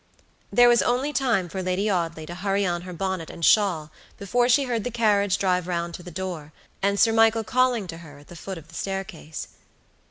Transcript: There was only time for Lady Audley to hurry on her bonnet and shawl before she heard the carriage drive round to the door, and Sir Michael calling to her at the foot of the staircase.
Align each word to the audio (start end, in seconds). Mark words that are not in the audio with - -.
There 0.51 0.67
was 0.67 0.81
only 0.81 1.13
time 1.13 1.47
for 1.47 1.61
Lady 1.61 1.87
Audley 1.87 2.25
to 2.25 2.33
hurry 2.33 2.65
on 2.65 2.81
her 2.81 2.91
bonnet 2.91 3.29
and 3.29 3.45
shawl 3.45 3.91
before 4.17 4.49
she 4.49 4.63
heard 4.63 4.83
the 4.83 4.89
carriage 4.89 5.37
drive 5.37 5.67
round 5.67 5.93
to 5.93 6.01
the 6.01 6.09
door, 6.09 6.53
and 6.81 6.99
Sir 6.99 7.11
Michael 7.13 7.43
calling 7.43 7.85
to 7.85 7.99
her 7.99 8.17
at 8.17 8.27
the 8.27 8.35
foot 8.35 8.57
of 8.57 8.69
the 8.69 8.73
staircase. 8.73 9.49